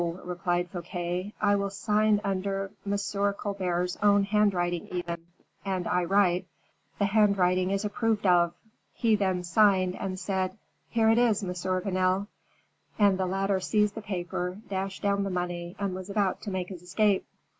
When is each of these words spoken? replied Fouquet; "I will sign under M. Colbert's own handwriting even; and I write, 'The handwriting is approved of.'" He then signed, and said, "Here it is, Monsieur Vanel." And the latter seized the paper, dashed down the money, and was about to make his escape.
replied 0.23 0.67
Fouquet; 0.71 1.31
"I 1.39 1.55
will 1.55 1.69
sign 1.69 2.21
under 2.23 2.71
M. 2.87 2.97
Colbert's 3.37 3.97
own 4.01 4.23
handwriting 4.23 4.87
even; 4.87 5.27
and 5.63 5.87
I 5.87 6.05
write, 6.05 6.47
'The 6.97 7.05
handwriting 7.05 7.69
is 7.69 7.85
approved 7.85 8.25
of.'" 8.25 8.55
He 8.95 9.15
then 9.15 9.43
signed, 9.43 9.95
and 9.95 10.19
said, 10.19 10.57
"Here 10.89 11.11
it 11.11 11.19
is, 11.19 11.43
Monsieur 11.43 11.81
Vanel." 11.81 12.25
And 12.97 13.19
the 13.19 13.27
latter 13.27 13.59
seized 13.59 13.93
the 13.93 14.01
paper, 14.01 14.57
dashed 14.71 15.03
down 15.03 15.23
the 15.23 15.29
money, 15.29 15.75
and 15.77 15.93
was 15.93 16.09
about 16.09 16.41
to 16.41 16.49
make 16.49 16.69
his 16.69 16.81
escape. 16.81 17.23